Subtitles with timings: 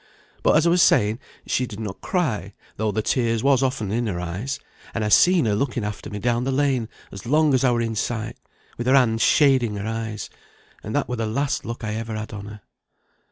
[0.41, 4.07] But, as I was saying, she did not cry, though the tears was often in
[4.07, 4.59] her eyes;
[4.95, 7.81] and I seen her looking after me down the lane as long as I were
[7.81, 8.37] in sight,
[8.79, 10.31] with her hand shading her eyes
[10.81, 12.61] and that were the last look I ever had on her."